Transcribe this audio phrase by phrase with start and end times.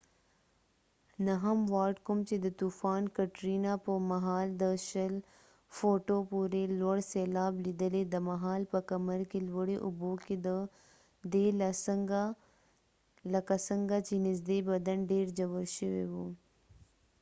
[1.27, 5.13] نهم وارډ، کوم چې د طوفان کټرینا په مهال د ۲۰
[5.77, 10.35] فوټو پورې لوړ سیلاب لیدلی، دا مهال په کمر کې لوړې اوبو کې
[11.31, 11.47] دی
[13.33, 16.13] لکه څنګه چې نزدې بدن ډیر ژور شوی و